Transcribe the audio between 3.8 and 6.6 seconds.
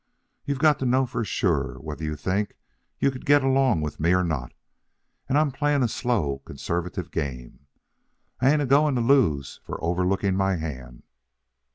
with me or not, and I'm playing a slow